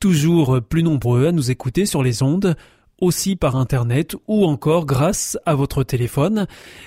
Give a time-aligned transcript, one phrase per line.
[0.00, 2.56] toujours plus nombreux à nous écouter sur les ondes
[3.00, 6.46] aussi par Internet ou encore grâce à votre téléphone.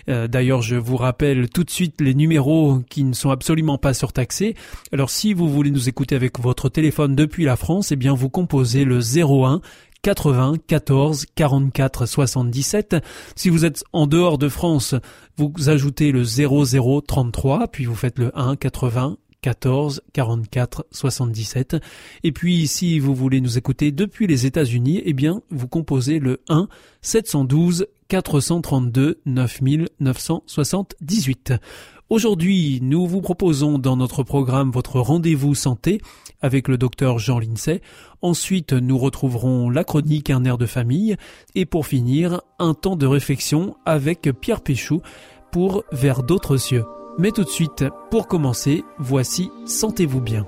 [0.10, 3.94] Euh, d'ailleurs, je vous rappelle tout de suite les numéros qui ne sont absolument pas
[3.94, 4.56] surtaxés.
[4.92, 8.30] Alors si vous voulez nous écouter avec votre téléphone depuis la France, eh bien vous
[8.30, 9.62] composez le 01
[10.02, 12.96] 80 14 44 77.
[13.36, 14.96] Si vous êtes en dehors de France,
[15.38, 21.78] vous ajoutez le 00 33, puis vous faites le 1 80 14 44 77.
[22.24, 26.42] Et puis si vous voulez nous écouter depuis les États-Unis, eh bien vous composez le
[26.50, 26.68] 1
[27.02, 31.54] 712 432 9978.
[32.12, 36.02] Aujourd'hui, nous vous proposons dans notre programme votre rendez-vous santé
[36.42, 37.80] avec le docteur Jean Lincey.
[38.22, 41.16] Ensuite, nous retrouverons la chronique Un air de famille.
[41.56, 45.02] Et pour finir, un temps de réflexion avec Pierre Péchou
[45.54, 46.84] pour Vers d'autres cieux.
[47.18, 50.46] Mais tout de suite, pour commencer, voici Sentez-vous bien.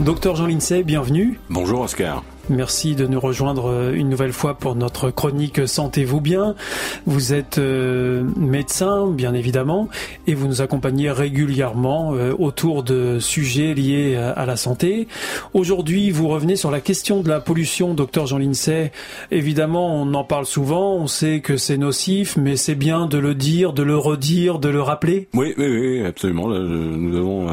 [0.00, 1.40] Docteur Jean Lincey, bienvenue.
[1.50, 2.22] Bonjour Oscar.
[2.48, 6.54] Merci de nous rejoindre euh, une nouvelle fois pour notre chronique Sentez-vous bien.
[7.04, 9.88] Vous êtes euh, médecin, bien évidemment,
[10.28, 15.08] et vous nous accompagnez régulièrement euh, autour de sujets liés à, la santé.
[15.54, 18.92] Aujourd'hui, vous revenez sur la question de la pollution, docteur Jean Lincey.
[19.32, 23.34] Évidemment, on en parle souvent, on sait que c'est nocif, mais c'est bien de le
[23.34, 25.28] dire, de le redire, de le rappeler.
[25.34, 26.46] Oui, oui, oui, absolument.
[26.48, 27.48] Nous avons,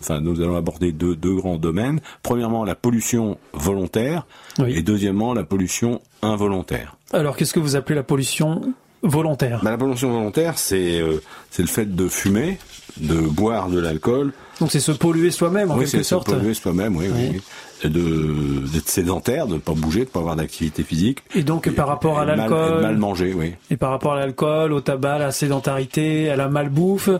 [0.00, 2.00] enfin, nous allons aborder deux, deux grands domaines.
[2.22, 4.26] Premièrement, la pollution volontaire
[4.66, 6.96] et deuxièmement, la pollution involontaire.
[7.12, 8.72] Alors, qu'est-ce que vous appelez la pollution
[9.02, 9.60] volontaire?
[9.62, 12.58] Bah, La pollution volontaire, c'est euh, c'est le fait de fumer,
[12.96, 14.32] de boire de l'alcool.
[14.60, 16.28] Donc c'est se polluer soi-même en quelque sorte.
[16.28, 17.40] Oui, se polluer soi-même, oui, oui.
[17.84, 21.22] D'être sédentaire, de ne pas bouger, de ne pas avoir d'activité physique.
[21.34, 23.54] Et donc par rapport à l'alcool, mal, manger, oui.
[23.70, 27.10] Et par rapport à l'alcool, au tabac, à la sédentarité, à la malbouffe,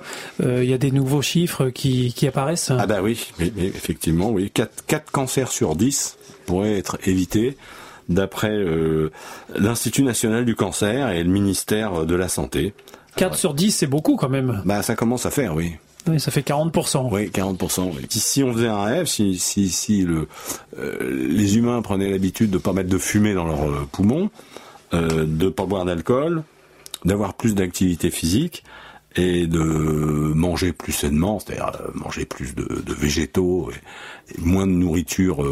[0.43, 2.73] euh, il y a des nouveaux chiffres qui, qui apparaissent.
[2.77, 4.51] Ah bah oui, effectivement, oui.
[4.53, 7.57] 4, 4 cancers sur 10 pourrait être évité
[8.09, 9.11] d'après euh,
[9.57, 12.75] l'Institut national du cancer et le ministère de la Santé.
[13.17, 14.63] 4 sur 10, c'est beaucoup quand même.
[14.65, 15.75] Bah ça commence à faire, oui.
[16.09, 17.09] Oui, ça fait 40%.
[17.13, 17.93] Oui, 40%.
[18.09, 20.27] Si, on faisait un rêve, si, si, si le,
[20.79, 24.31] euh, les humains prenaient l'habitude de pas mettre de fumée dans leurs euh, poumons,
[24.95, 26.45] euh, de pas boire d'alcool,
[27.05, 28.65] d'avoir plus d'activité physique,
[29.17, 35.45] et de manger plus sainement, c'est-à-dire manger plus de, végétaux et, moins de nourriture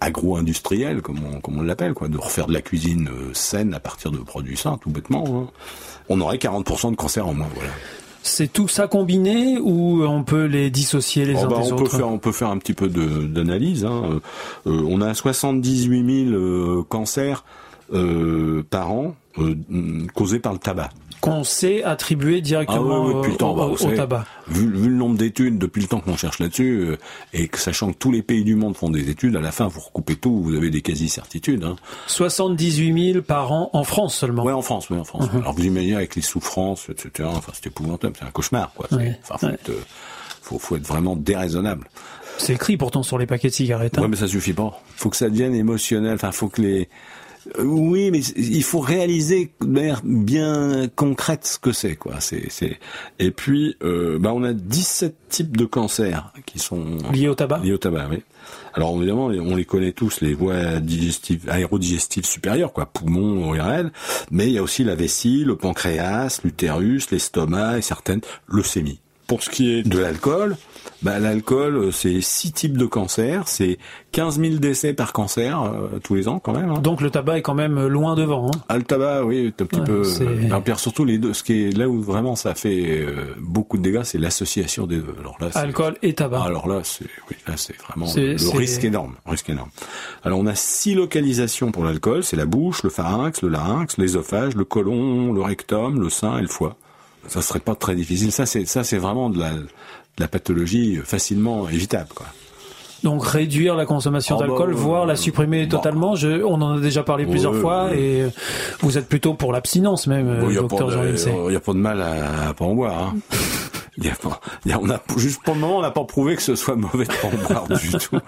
[0.00, 4.12] agro-industrielle, comme on, comme on l'appelle, quoi, de refaire de la cuisine saine à partir
[4.12, 5.50] de produits sains, tout bêtement, hein.
[6.08, 7.70] on aurait 40% de cancer en moins, voilà.
[8.26, 11.74] C'est tout ça combiné ou on peut les dissocier les oh, uns bah, des on
[11.74, 13.84] autres peut faire, On peut faire un petit peu d'analyse.
[13.84, 14.20] Hein.
[14.64, 17.44] on a 78 000 cancers
[18.70, 19.14] par an
[20.14, 20.90] causés par le tabac
[21.24, 24.26] qu'on sait attribuer directement ah au, tabac.
[24.46, 26.98] Vu, le nombre d'études depuis le temps qu'on cherche là-dessus, euh,
[27.32, 29.66] et que sachant que tous les pays du monde font des études, à la fin
[29.66, 31.64] vous recoupez tout, vous avez des quasi-certitudes.
[31.64, 31.76] Hein.
[32.08, 34.44] 78 000 par an en France seulement.
[34.44, 35.28] Oui, en France, oui, en France.
[35.28, 35.40] Uh-huh.
[35.40, 37.26] Alors vous imaginez avec les souffrances, etc.
[37.32, 38.86] Enfin, c'est épouvantable, c'est un cauchemar, quoi.
[38.92, 41.88] Enfin, faut, être, faut, être vraiment déraisonnable.
[42.36, 43.96] C'est écrit pourtant sur les paquets de cigarettes.
[43.96, 44.02] Hein.
[44.02, 44.78] Ouais, mais ça suffit pas.
[44.96, 46.16] Faut que ça devienne émotionnel.
[46.16, 46.90] Enfin, faut que les
[47.58, 52.20] oui, mais il faut réaliser de manière bien concrète ce que c'est, quoi.
[52.20, 52.78] C'est, c'est.
[53.18, 57.58] Et puis, euh, bah, on a 17 types de cancers qui sont liés au tabac.
[57.58, 58.22] Liés au tabac, oui.
[58.74, 63.92] Alors évidemment, on les connaît tous, les voies digestives, aérodigestives supérieures, quoi, poumons, ORL,
[64.30, 69.00] mais il y a aussi la vessie, le pancréas, l'utérus, l'estomac et certaines leucémies.
[69.26, 70.56] Pour ce qui est de l'alcool,
[71.04, 73.78] bah, l'alcool, euh, c'est six types de cancers, c'est
[74.12, 76.70] 15 000 décès par cancer euh, tous les ans quand même.
[76.70, 76.80] Hein.
[76.80, 78.48] Donc le tabac est quand même loin devant.
[78.48, 78.58] Hein.
[78.68, 80.02] Ah, le tabac, oui, un petit peu.
[80.46, 81.34] Alors, surtout les deux.
[81.34, 84.96] Ce qui est là où vraiment ça fait euh, beaucoup de dégâts, c'est l'association des
[84.96, 85.14] deux.
[85.20, 86.42] Alors là, alcool et tabac.
[86.42, 89.70] Alors là, c'est oui, là c'est vraiment le risque énorme, risque énorme.
[90.22, 94.54] Alors on a six localisations pour l'alcool, c'est la bouche, le pharynx, le larynx, l'ésophage,
[94.54, 96.76] le côlon, le rectum, le sein et le foie
[97.28, 98.32] ça serait pas très difficile.
[98.32, 99.66] Ça, c'est ça, c'est vraiment de la, de
[100.18, 102.26] la pathologie facilement évitable, quoi.
[103.02, 105.76] Donc réduire la consommation Ah bah, d'alcool, euh, voire la supprimer bah.
[105.76, 106.14] totalement.
[106.16, 107.98] Je, on en a déjà parlé plusieurs fois ouais.
[108.00, 108.28] et euh,
[108.80, 111.08] vous êtes plutôt pour l'abstinence même, Bon, euh, Il n'y a, pas docteur Jean de-
[111.08, 111.30] Limsey.
[111.30, 112.98] euh, y a pas de mal à, à pas en boire.
[112.98, 113.14] Hein.
[113.98, 116.34] Y a pas, y a- on a, juste pour le moment, on n'a pas prouvé
[116.36, 118.18] que ce soit mauvais de pas boire du tout.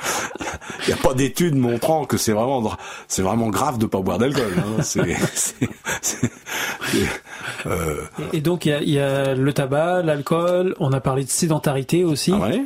[0.82, 2.72] Il n'y a pas d'études montrant que c'est vraiment,
[3.08, 4.52] c'est vraiment grave de pas boire d'alcool.
[4.58, 4.82] Hein.
[4.82, 5.68] C'est, c'est-
[6.02, 6.30] c'est-
[7.66, 7.96] euh,
[8.32, 10.74] Et donc il y a, il y a le tabac, l'alcool.
[10.78, 12.32] On a parlé de sédentarité aussi.
[12.34, 12.62] ah ouais?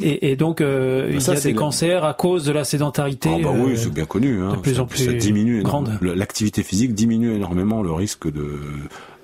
[0.00, 2.64] Et, et donc euh, il ça, y a des le- cancers à cause de la
[2.64, 3.30] sédentarité.
[3.34, 4.40] Ah bah euh, oui, c'est bien connu.
[4.42, 4.52] Hein.
[4.52, 5.98] de plus en plus ça diminue grande.
[6.02, 8.60] L'activité physique diminue énormément le risque de,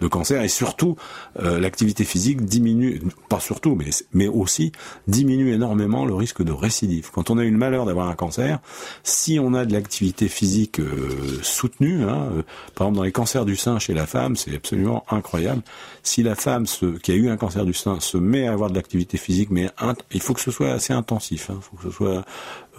[0.05, 0.97] de cancer et surtout
[1.43, 4.73] euh, l'activité physique diminue, pas surtout, mais mais aussi
[5.09, 7.11] diminue énormément le risque de récidive.
[7.13, 8.61] Quand on a eu le malheur d'avoir un cancer,
[9.03, 12.43] si on a de l'activité physique euh, soutenue, hein, euh,
[12.75, 15.63] par exemple dans les cancers du sein chez la femme, c'est absolument incroyable.
[16.03, 16.67] Si la femme
[17.03, 19.71] qui a eu un cancer du sein se met à avoir de l'activité physique, mais
[20.13, 21.51] il faut que ce soit assez intensif.
[21.51, 22.25] Il faut que ce soit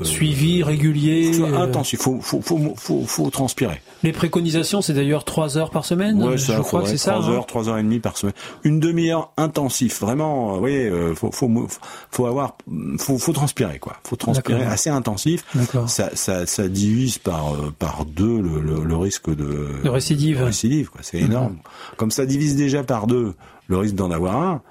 [0.02, 1.34] suivi régulier.
[1.34, 3.82] soit euh, intensif, faut, faut, faut, faut, transpirer.
[4.04, 6.22] Les préconisations, c'est d'ailleurs trois heures par semaine.
[6.22, 7.14] Ouais, je crois que c'est ça.
[7.14, 7.32] Trois hein.
[7.34, 8.36] heures, trois heures et demie par semaine.
[8.64, 10.50] Une demi-heure intensif, vraiment.
[10.50, 11.50] euh, Vous voyez, euh, faut, faut,
[12.12, 12.58] faut avoir,
[13.00, 13.98] faut, faut transpirer quoi.
[14.04, 15.44] Faut transpirer assez intensif.
[15.56, 15.90] D'accord.
[15.90, 20.40] Ça, ça, ça divise par euh, par deux le, le, le risque de, De récidive.
[20.40, 21.02] de récidive, quoi.
[21.04, 21.58] C'est énorme.
[21.98, 23.34] Comme ça divise déjà par deux
[23.68, 24.62] le risque d'en avoir un.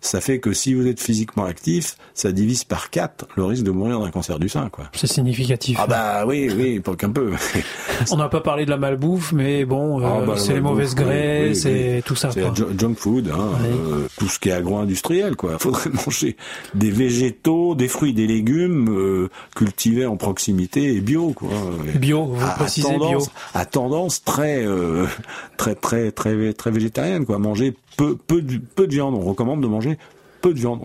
[0.00, 3.70] Ça fait que si vous êtes physiquement actif, ça divise par quatre le risque de
[3.72, 4.84] mourir d'un cancer du sein, quoi.
[4.94, 5.76] C'est significatif.
[5.80, 7.32] Ah bah oui, oui, pas qu'un peu.
[8.12, 10.94] On n'a pas parlé de la malbouffe, mais bon, euh, Ah bah, c'est les mauvaises
[10.96, 12.30] oui, graisses oui, et tout ça.
[12.30, 12.44] C'est
[12.78, 13.66] junk food, hein, Oui.
[13.92, 15.58] euh, tout ce qui est agro-industriel, quoi.
[15.60, 16.36] Faudrait manger
[16.74, 21.48] des végétaux, des fruits, des légumes euh, cultivés en proximité et bio, quoi.
[21.96, 23.32] Bio, vous À- à précisez tendance, bio.
[23.54, 25.06] à tendance très, euh,
[25.56, 27.38] très, très, très, très végétarienne, quoi.
[27.38, 29.14] Manger peu, de, viande.
[29.14, 29.98] On recommande de manger
[30.40, 30.80] peu de viande.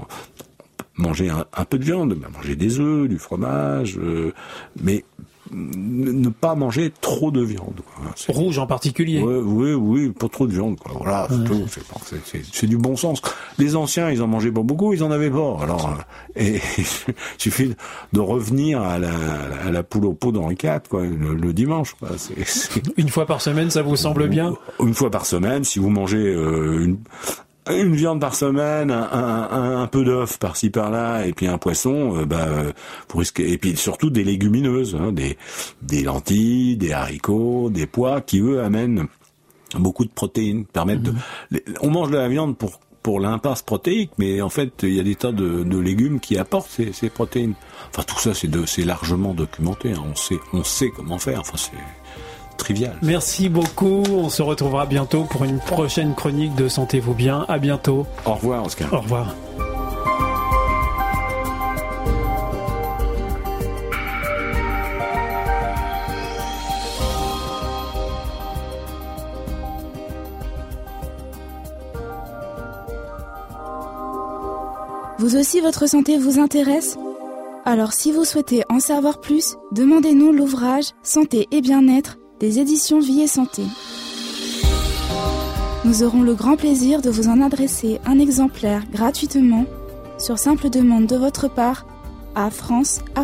[0.97, 4.31] Manger un, peu de viande, manger des œufs, du fromage, euh,
[4.81, 5.03] mais
[5.53, 7.81] ne pas manger trop de viande.
[7.85, 8.05] Quoi.
[8.29, 9.21] Rouge en particulier.
[9.21, 10.93] Ouais, oui, oui, pas trop de viande, quoi.
[10.99, 11.65] Voilà, c'est tout.
[12.51, 13.21] C'est du bon sens.
[13.57, 15.57] Les anciens, ils en mangeaient pas beaucoup, ils en avaient pas.
[15.61, 16.85] Alors, euh, et il
[17.37, 17.75] suffit
[18.13, 19.11] de revenir à la,
[19.65, 22.09] à la poule au pot d'Henri IV, quoi, le, le dimanche, quoi.
[22.97, 24.55] Une fois par semaine, ça vous semble bien?
[24.79, 26.97] Une fois par semaine, si vous mangez euh, une,
[27.69, 32.17] une viande par semaine, un, un, un- peu d'œuf par-ci par-là, et puis un poisson,
[32.17, 32.71] euh, bah, euh,
[33.09, 35.37] vous risquez, et puis surtout des légumineuses, hein, des,
[35.81, 39.07] des lentilles, des haricots, des pois, qui eux amènent
[39.75, 41.13] beaucoup de protéines, permettent de,
[41.51, 44.99] les- on mange de la viande pour pour l'impasse protéique, mais en fait, il y
[45.01, 47.53] a des tas de, de légumes qui apportent ces, ces protéines.
[47.89, 49.91] Enfin, tout ça, c'est largement documenté.
[49.91, 50.01] hein.
[50.09, 51.41] On sait, on sait comment faire.
[51.41, 51.71] Enfin, c'est
[52.57, 52.95] trivial.
[53.01, 54.03] Merci beaucoup.
[54.11, 57.45] On se retrouvera bientôt pour une prochaine chronique de Sentez-vous bien.
[57.47, 58.05] À bientôt.
[58.25, 58.91] Au revoir, Oscar.
[58.93, 59.35] Au revoir.
[75.19, 76.97] Vous aussi, votre santé vous intéresse?
[77.63, 83.21] Alors, si vous souhaitez en savoir plus, demandez-nous l'ouvrage Santé et bien-être des éditions Vie
[83.21, 83.63] et Santé.
[85.85, 89.65] Nous aurons le grand plaisir de vous en adresser un exemplaire gratuitement
[90.17, 91.85] sur simple demande de votre part
[92.35, 93.23] à france.awr.org.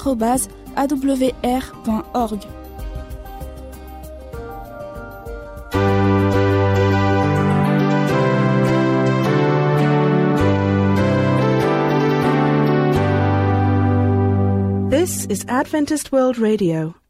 [14.89, 16.93] This is Adventist World Radio,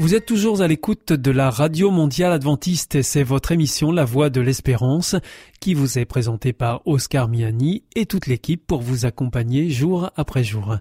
[0.00, 4.04] Vous êtes toujours à l'écoute de la Radio Mondiale Adventiste et c'est votre émission La
[4.04, 5.16] Voix de l'Espérance
[5.58, 10.44] qui vous est présentée par Oscar Miani et toute l'équipe pour vous accompagner jour après
[10.44, 10.76] jour.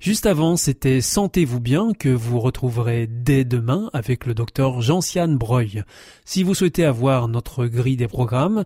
[0.00, 5.82] Juste avant, c'était Sentez-vous bien que vous retrouverez dès demain avec le docteur Jean-Sian Breuil.
[6.26, 8.64] Si vous souhaitez avoir notre grille des programmes,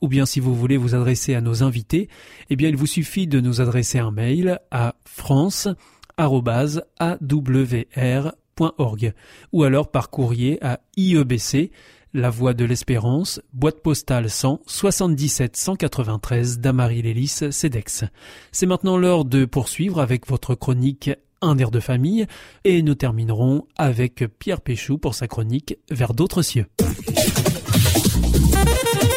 [0.00, 2.08] ou bien si vous voulez vous adresser à nos invités,
[2.48, 4.94] eh bien il vous suffit de nous adresser un mail à
[9.52, 11.70] ou alors par courrier à IEBC,
[12.14, 18.04] La Voie de l'Espérance, boîte postale 100 77 193 d'Amarie-Lélis, CEDEX.
[18.50, 22.26] C'est maintenant l'heure de poursuivre avec votre chronique Un air de famille
[22.64, 26.66] et nous terminerons avec Pierre Péchou pour sa chronique Vers d'autres cieux.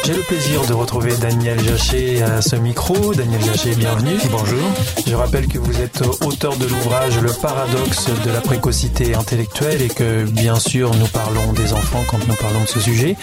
[0.06, 3.12] J'ai le plaisir de retrouver Daniel Jachet à ce micro.
[3.12, 4.16] Daniel Jachet, bienvenue.
[4.30, 4.62] Bonjour.
[5.04, 9.88] Je rappelle que vous êtes auteur de l'ouvrage Le paradoxe de la précocité intellectuelle et
[9.88, 13.16] que bien sûr nous parlons des enfants quand nous parlons de ce sujet.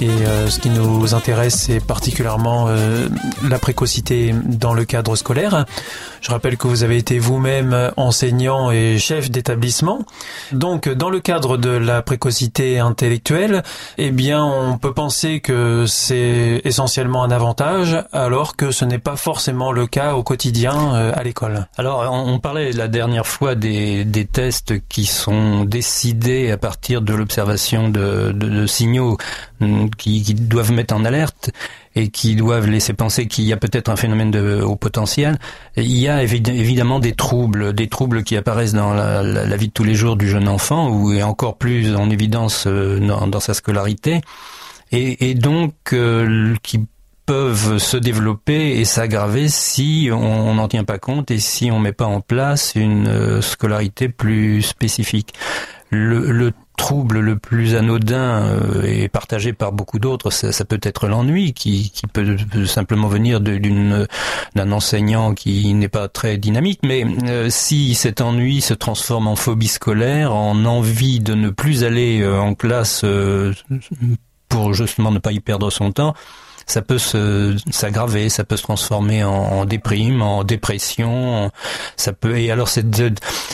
[0.00, 3.08] Et euh, ce qui nous intéresse, c'est particulièrement euh,
[3.48, 5.64] la précocité dans le cadre scolaire.
[6.20, 10.04] Je rappelle que vous avez été vous-même enseignant et chef d'établissement.
[10.52, 13.62] Donc, dans le cadre de la précocité intellectuelle,
[13.98, 19.16] eh bien, on peut penser que c'est essentiellement un avantage, alors que ce n'est pas
[19.16, 21.66] forcément le cas au quotidien euh, à l'école.
[21.76, 27.14] Alors, on parlait la dernière fois des, des tests qui sont décidés à partir de
[27.14, 29.16] l'observation de, de, de signaux
[29.96, 31.50] qui, doivent mettre en alerte
[31.94, 35.38] et qui doivent laisser penser qu'il y a peut-être un phénomène de haut potentiel.
[35.76, 39.84] il y a évidemment des troubles, des troubles qui apparaissent dans la, vie de tous
[39.84, 44.20] les jours du jeune enfant, ou encore plus en évidence euh, dans, sa scolarité,
[44.92, 46.86] et, donc euh, qui
[47.26, 51.92] peuvent se développer et s'aggraver si on n'en tient pas compte et si on met
[51.92, 55.34] pas en place une euh, scolarité plus spécifique.
[55.90, 60.80] Le, le trouble le plus anodin euh, et partagé par beaucoup d'autres, ça, ça, peut
[60.82, 64.06] être l'ennui qui, peut, simplement venir d'une
[64.54, 66.80] d'un enseignant qui n'est pas très dynamique.
[66.84, 71.84] Mais euh, si cet ennui se transforme en phobie scolaire, en envie de ne plus
[71.84, 73.52] aller euh, en classe euh,
[74.48, 76.14] pour justement ne pas y perdre son temps,
[76.68, 81.50] ça peut s'aggraver, ça peut se transformer en, en, déprime, en dépression.
[81.96, 82.86] Ça peut et alors cette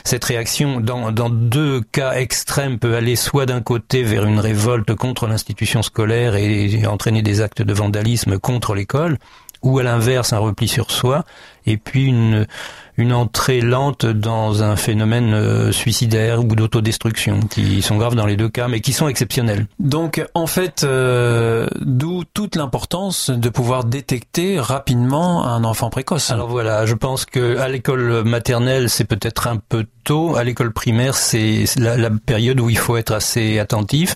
[0.04, 4.94] cette réaction dans dans deux cas extrêmes peut aller soit d'un côté vers une révolte
[4.94, 9.18] contre l'institution scolaire et, et entraîner des actes de vandalisme contre l'école,
[9.62, 11.24] ou à l'inverse un repli sur soi,
[11.66, 12.46] et puis une
[12.96, 18.36] une entrée lente dans un phénomène euh, suicidaire ou d'autodestruction, qui sont graves dans les
[18.36, 19.66] deux cas, mais qui sont exceptionnels.
[19.78, 26.30] Donc, en fait, euh, d'où toute l'importance de pouvoir détecter rapidement un enfant précoce.
[26.30, 30.36] Alors voilà, je pense que à l'école maternelle, c'est peut-être un peu tôt.
[30.36, 34.14] À l'école primaire, c'est la, la période où il faut être assez attentif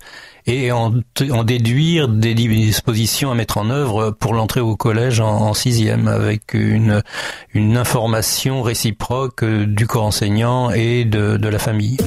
[0.49, 0.95] et en,
[1.31, 6.55] en, déduire des dispositions à mettre en œuvre pour l'entrée au collège en, sixième, avec
[6.55, 7.03] une,
[7.53, 11.99] une information réciproque du corps enseignant et de, de la famille.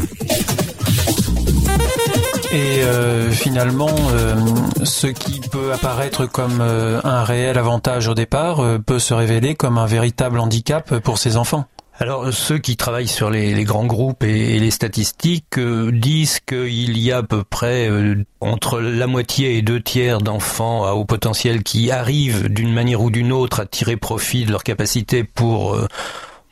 [2.53, 4.35] Et euh, finalement, euh,
[4.83, 9.55] ce qui peut apparaître comme euh, un réel avantage au départ euh, peut se révéler
[9.55, 11.65] comme un véritable handicap pour ces enfants.
[12.01, 16.97] Alors ceux qui travaillent sur les, grands groupes et, et les statistiques euh, disent qu'il
[16.97, 21.05] y a à peu près euh, entre la moitié et deux tiers d'enfants à haut
[21.05, 25.75] potentiel qui arrivent d'une manière ou d'une autre à tirer profit de leur capacité pour
[25.75, 25.87] euh,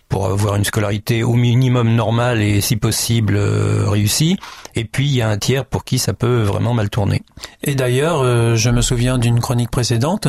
[0.10, 4.38] pour avoir une scolarité au minimum normale et si possible euh, réussie.
[4.76, 7.22] Et puis il y a un tiers pour qui ça peut vraiment mal tourner.
[7.64, 10.28] Et d'ailleurs, euh, je me souviens d'une chronique précédente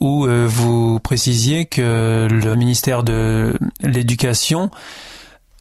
[0.00, 4.70] où euh, vous précisiez que le ministère de l'Éducation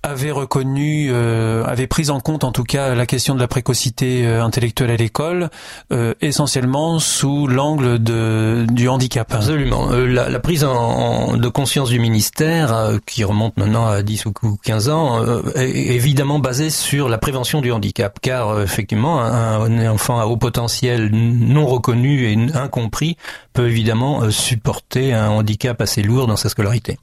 [0.02, 4.26] avait reconnu, euh, avait pris en compte en tout cas la question de la précocité
[4.26, 5.50] euh, intellectuelle à l'école,
[5.92, 9.32] euh, essentiellement sous l'angle de du handicap.
[9.34, 9.92] Absolument.
[9.92, 14.02] Euh, la, la, prise en, en, de conscience du ministère, euh, qui remonte maintenant à
[14.02, 19.22] 10 ou 15 ans, euh, est évidemment basée sur la prévention du handicap, car effectivement,
[19.22, 23.18] un, un, enfant à haut potentiel non reconnu et incompris
[23.54, 26.98] peut évidemment supporter un handicap assez lourd dans sa scolarité.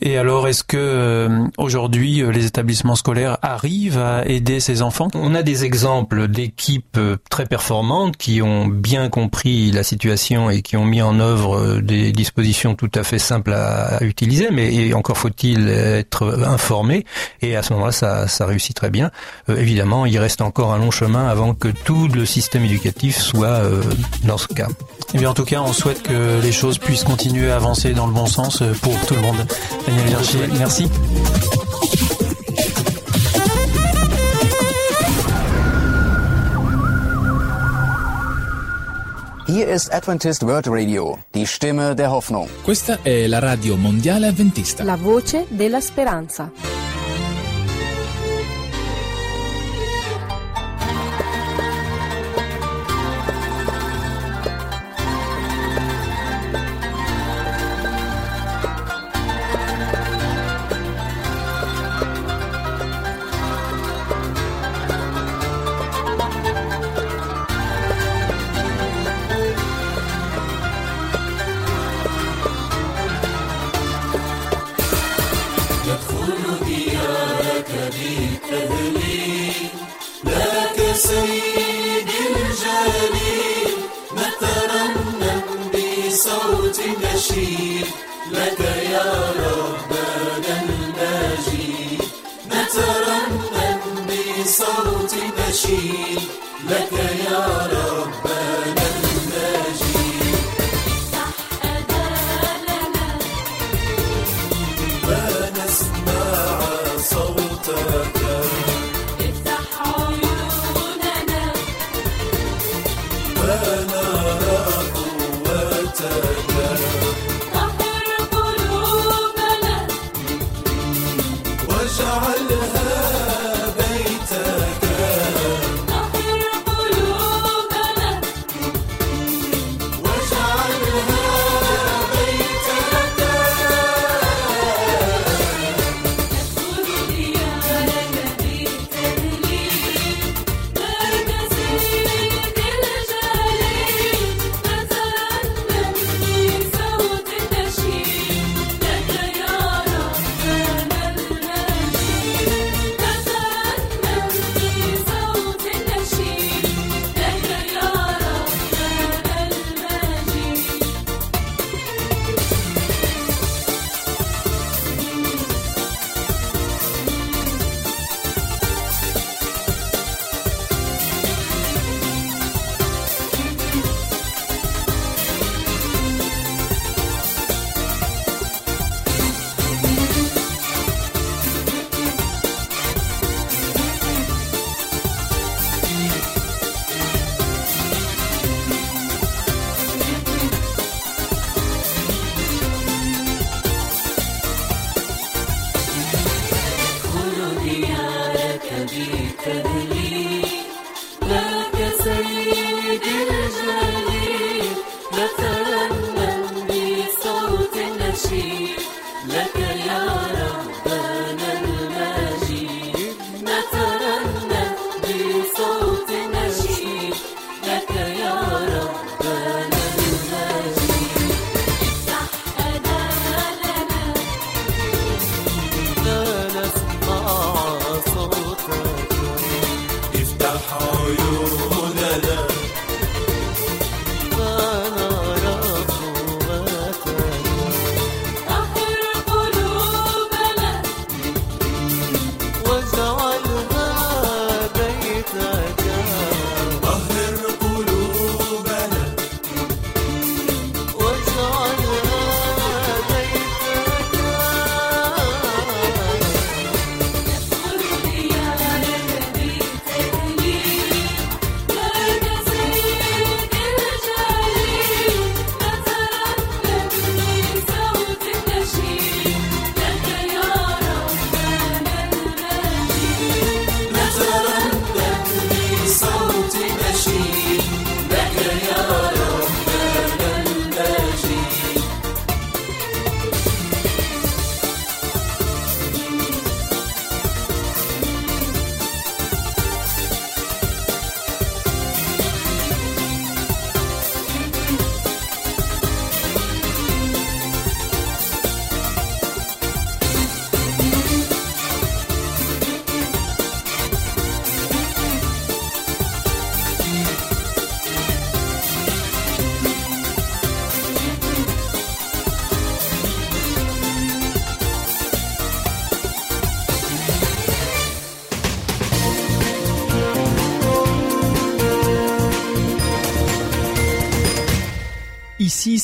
[0.00, 5.08] Et alors, est-ce que aujourd'hui les établissements scolaires arrivent à aider ces enfants?
[5.14, 6.98] On a des exemples d'équipes
[7.30, 12.12] très performantes qui ont bien compris la situation et qui ont mis en œuvre des
[12.12, 17.04] dispositions tout à fait simples à, utiliser, mais encore faut-il être informé.
[17.42, 19.10] Et à ce moment-là, ça, ça, réussit très bien.
[19.48, 23.46] Euh, évidemment, il reste encore un long chemin avant que tout le système éducatif soit
[23.46, 23.82] euh,
[24.24, 24.68] dans ce cas.
[24.68, 27.92] Et eh bien, en tout cas, on souhaite que les choses puissent continuer à avancer
[27.92, 29.46] dans le bon sens pour tout le monde.
[29.86, 30.88] Daniel Vergier, merci.
[39.50, 42.50] Hier ist Adventist World Radio, die Stimme der Hoffnung.
[42.62, 44.84] Questa è la radio mondiale adventista.
[44.84, 46.87] La voce della speranza.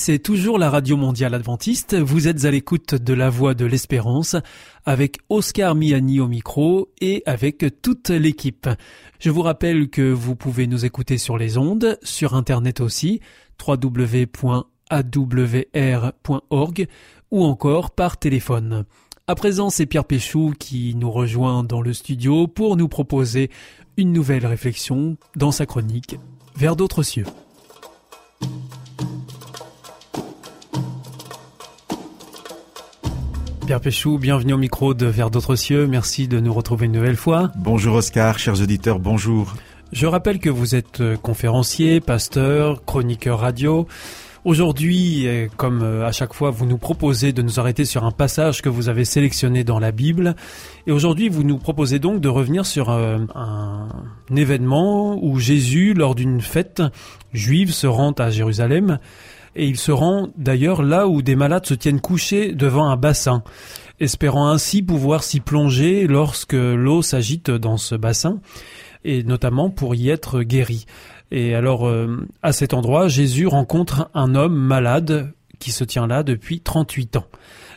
[0.05, 1.95] C'est toujours la Radio Mondiale Adventiste.
[1.95, 4.37] Vous êtes à l'écoute de la Voix de l'Espérance
[4.85, 8.69] avec Oscar Miani au micro et avec toute l'équipe.
[9.19, 13.21] Je vous rappelle que vous pouvez nous écouter sur les ondes, sur Internet aussi,
[13.67, 14.67] www.awr.org
[17.31, 18.85] ou encore par téléphone.
[19.27, 23.49] À présent, c'est Pierre Péchou qui nous rejoint dans le studio pour nous proposer
[23.97, 26.19] une nouvelle réflexion dans sa chronique
[26.57, 27.25] Vers d'autres cieux.
[33.67, 35.87] Pierre Péchou, bienvenue au micro de Vers d'autres cieux.
[35.87, 37.51] Merci de nous retrouver une nouvelle fois.
[37.57, 39.55] Bonjour Oscar, chers auditeurs, bonjour.
[39.91, 43.87] Je rappelle que vous êtes euh, conférencier, pasteur, chroniqueur radio.
[44.45, 48.11] Aujourd'hui, euh, comme euh, à chaque fois, vous nous proposez de nous arrêter sur un
[48.11, 50.37] passage que vous avez sélectionné dans la Bible.
[50.87, 53.89] Et aujourd'hui, vous nous proposez donc de revenir sur euh, un,
[54.37, 56.83] événement où Jésus, lors d'une fête
[57.33, 58.99] juive, se rend à Jérusalem.
[59.57, 63.43] Et il se rend d'ailleurs là où des malades se tiennent couchés devant un bassin,
[64.01, 68.41] espérant ainsi pouvoir s'y plonger lorsque l'eau s'agite dans ce bassin,
[69.05, 70.87] et notamment pour y être guéri.
[71.31, 76.23] Et alors, euh, à cet endroit, Jésus rencontre un homme malade qui se tient là
[76.23, 77.27] depuis 38 ans.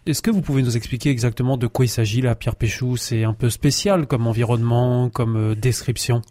[0.05, 2.97] Est-ce que vous pouvez nous expliquer exactement de quoi il s'agit là, Pierre Péchou?
[2.97, 6.21] C'est un peu spécial comme environnement, comme euh, description.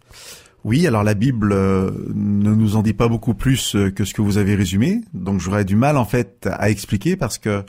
[0.63, 4.13] Oui, alors la Bible euh, ne nous en dit pas beaucoup plus euh, que ce
[4.13, 7.63] que vous avez résumé, donc j'aurais du mal en fait à expliquer parce que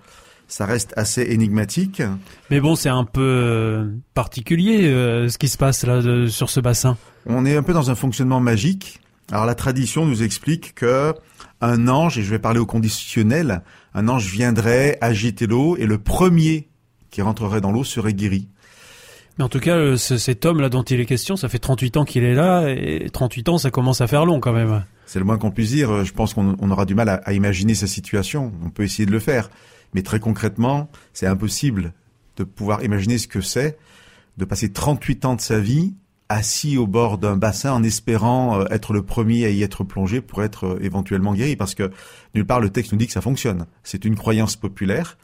[0.49, 2.03] ça reste assez énigmatique.
[2.51, 6.49] Mais bon, c'est un peu euh, particulier euh, ce qui se passe là de- sur
[6.51, 6.97] ce bassin.
[7.27, 9.01] On est un peu dans un fonctionnement magique.
[9.31, 11.15] Alors la tradition nous explique que
[11.61, 13.63] un ange, et je vais parler au conditionnel,
[13.95, 16.69] un ange viendrait agiter l'eau et le premier
[17.11, 18.49] qui rentrerait dans l'eau serait guéri.
[19.39, 21.59] Mais en tout cas, euh, ce- cet homme là dont il est question, ça fait
[21.59, 24.85] 38 ans qu'il est là, et 38 ans, ça commence à faire long quand même.
[25.07, 26.05] C'est le moins qu'on puisse dire.
[26.05, 28.53] Je pense qu'on on aura du mal à, à imaginer sa situation.
[28.65, 29.49] On peut essayer de le faire.
[29.95, 31.93] Mais très concrètement, c'est impossible
[32.37, 33.79] de pouvoir imaginer ce que c'est
[34.37, 35.95] de passer 38 ans de sa vie
[36.29, 40.21] assis au bord d'un bassin en espérant euh, être le premier à y être plongé
[40.21, 41.57] pour être euh, éventuellement guéri.
[41.57, 41.91] Parce que
[42.35, 43.65] nulle part le texte nous dit que ça fonctionne.
[43.83, 45.17] C'est une croyance populaire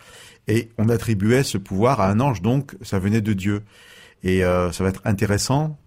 [0.49, 3.63] et on attribuait ce pouvoir à un ange, donc ça venait de Dieu.
[4.25, 5.79] Et euh, ça va être intéressant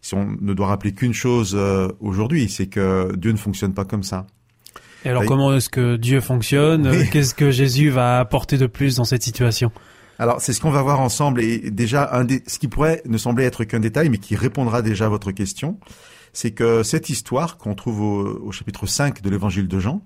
[0.00, 3.84] si on ne doit rappeler qu'une chose euh, aujourd'hui, c'est que Dieu ne fonctionne pas
[3.84, 4.26] comme ça.
[5.04, 7.10] Et alors, comment est-ce que Dieu fonctionne Oui.
[7.10, 9.72] Qu'est-ce que Jésus va apporter de plus dans cette situation?
[10.18, 11.42] Alors, c'est ce qu'on va voir ensemble.
[11.42, 14.82] Et déjà, un des, ce qui pourrait ne sembler être qu'un détail, mais qui répondra
[14.82, 15.78] déjà à votre question,
[16.32, 20.02] c'est que cette histoire qu'on trouve au, au chapitre 5 de l'évangile de Jean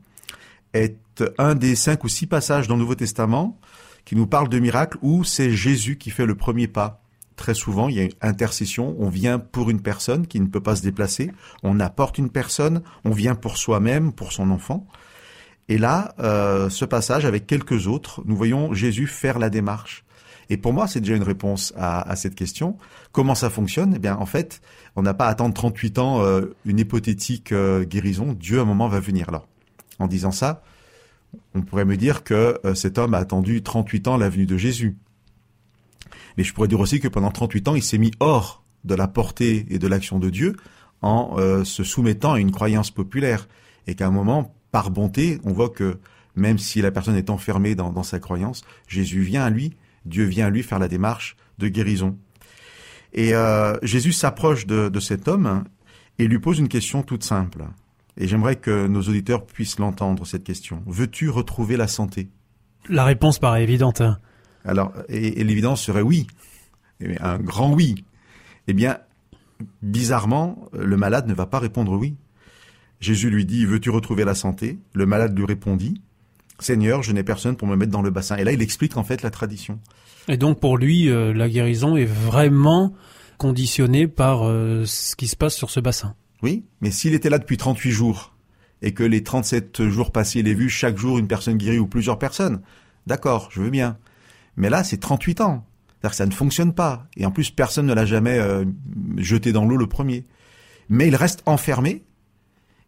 [0.72, 3.58] est un des cinq ou six passages dans le Nouveau Testament
[4.04, 7.03] qui nous parle de miracles où c'est Jésus qui fait le premier pas.
[7.36, 10.62] Très souvent, il y a une intercession, on vient pour une personne qui ne peut
[10.62, 11.32] pas se déplacer,
[11.64, 14.86] on apporte une personne, on vient pour soi-même, pour son enfant.
[15.68, 20.04] Et là, euh, ce passage, avec quelques autres, nous voyons Jésus faire la démarche.
[20.50, 22.76] Et pour moi, c'est déjà une réponse à, cette question.
[23.12, 23.94] Comment ça fonctionne?
[23.96, 24.60] Eh bien, en fait,
[24.94, 28.34] on n'a pas à attendre 38 ans euh, une hypothétique euh, guérison.
[28.38, 29.28] Dieu, à un moment, va venir.
[29.30, 29.48] Alors,
[29.98, 30.62] en disant ça,
[31.54, 34.96] on pourrait me dire que cet homme a attendu 38 ans la venue de Jésus.
[36.36, 39.08] Mais je pourrais dire aussi que pendant 38 ans, il s'est mis hors de la
[39.08, 40.56] portée et de l'action de Dieu
[41.02, 43.48] en euh, se soumettant à une croyance populaire.
[43.86, 45.98] Et qu'à un moment, par bonté, on voit que
[46.34, 50.24] même si la personne est enfermée dans, dans sa croyance, Jésus vient à lui, Dieu
[50.24, 52.18] vient à lui faire la démarche de guérison.
[53.12, 55.64] Et euh, Jésus s'approche de, de cet homme
[56.18, 57.64] et lui pose une question toute simple.
[58.16, 60.82] Et j'aimerais que nos auditeurs puissent l'entendre, cette question.
[60.86, 62.28] Veux-tu retrouver la santé?
[62.88, 64.00] La réponse paraît évidente.
[64.00, 64.18] hein.
[64.64, 66.26] Alors, et, et l'évidence serait oui.
[67.00, 68.04] Et un grand oui.
[68.68, 68.98] Eh bien,
[69.82, 72.16] bizarrement, le malade ne va pas répondre oui.
[73.00, 74.78] Jésus lui dit, veux-tu retrouver la santé?
[74.94, 76.00] Le malade lui répondit,
[76.58, 78.36] Seigneur, je n'ai personne pour me mettre dans le bassin.
[78.36, 79.80] Et là, il explique en fait la tradition.
[80.28, 82.94] Et donc pour lui, euh, la guérison est vraiment
[83.36, 86.14] conditionnée par euh, ce qui se passe sur ce bassin.
[86.42, 88.34] Oui, mais s'il était là depuis 38 jours
[88.80, 91.86] et que les 37 jours passés, il ait vu chaque jour une personne guérie ou
[91.86, 92.60] plusieurs personnes,
[93.06, 93.98] d'accord, je veux bien.
[94.56, 95.66] Mais là, c'est 38 ans.
[95.88, 97.06] C'est-à-dire que ça ne fonctionne pas.
[97.16, 98.64] Et en plus, personne ne l'a jamais euh,
[99.16, 100.26] jeté dans l'eau le premier.
[100.88, 102.04] Mais il reste enfermé.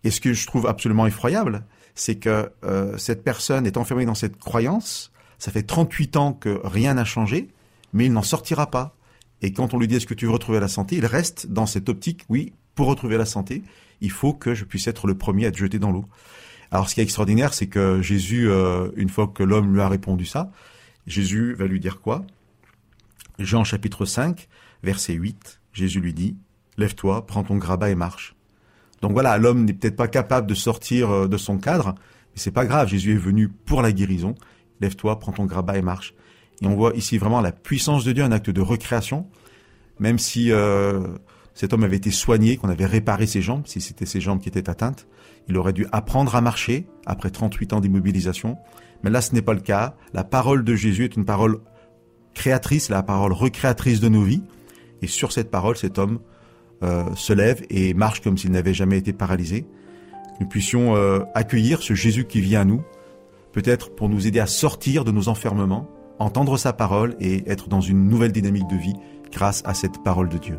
[0.04, 4.14] Et ce que je trouve absolument effroyable, c'est que euh, cette personne est enfermée dans
[4.14, 5.12] cette croyance.
[5.38, 7.48] Ça fait 38 ans que rien n'a changé,
[7.92, 8.96] mais il n'en sortira pas.
[9.42, 11.66] Et quand on lui dit est-ce que tu veux retrouver la santé, il reste dans
[11.66, 13.62] cette optique, oui, pour retrouver la santé,
[14.00, 16.04] il faut que je puisse être le premier à être jeté dans l'eau.
[16.70, 19.88] Alors ce qui est extraordinaire, c'est que Jésus, euh, une fois que l'homme lui a
[19.88, 20.50] répondu ça,
[21.06, 22.24] Jésus va lui dire quoi?
[23.38, 24.48] Jean chapitre 5,
[24.82, 26.36] verset 8, Jésus lui dit,
[26.78, 28.34] Lève-toi, prends ton grabat et marche.
[29.02, 32.50] Donc voilà, l'homme n'est peut-être pas capable de sortir euh, de son cadre, mais c'est
[32.50, 34.34] pas grave, Jésus est venu pour la guérison.
[34.80, 36.14] Lève-toi, prends ton grabat et marche.
[36.62, 39.26] Et on voit ici vraiment la puissance de Dieu, un acte de recréation,
[39.98, 41.06] même si euh,
[41.54, 44.48] cet homme avait été soigné, qu'on avait réparé ses jambes, si c'était ses jambes qui
[44.48, 45.06] étaient atteintes,
[45.48, 48.58] il aurait dû apprendre à marcher après 38 ans d'immobilisation.
[49.02, 49.94] Mais là, ce n'est pas le cas.
[50.12, 51.60] La parole de Jésus est une parole
[52.34, 54.42] créatrice, la parole recréatrice de nos vies.
[55.02, 56.20] Et sur cette parole, cet homme
[56.82, 59.66] euh, se lève et marche comme s'il n'avait jamais été paralysé.
[60.40, 62.82] Nous puissions euh, accueillir ce Jésus qui vient à nous,
[63.52, 67.80] peut-être pour nous aider à sortir de nos enfermements, entendre sa parole et être dans
[67.80, 68.94] une nouvelle dynamique de vie
[69.32, 70.58] grâce à cette parole de Dieu.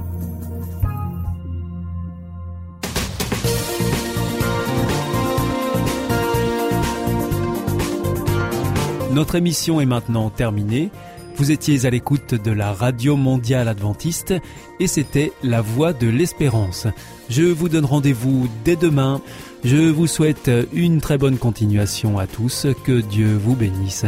[9.11, 10.89] Notre émission est maintenant terminée.
[11.35, 14.33] Vous étiez à l'écoute de la Radio Mondiale Adventiste
[14.79, 16.87] et c'était La Voix de l'Espérance.
[17.29, 19.21] Je vous donne rendez-vous dès demain.
[19.65, 22.67] Je vous souhaite une très bonne continuation à tous.
[22.85, 24.05] Que Dieu vous bénisse.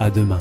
[0.00, 0.38] À demain.